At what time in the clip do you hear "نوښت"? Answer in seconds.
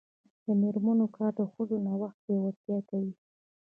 1.85-2.17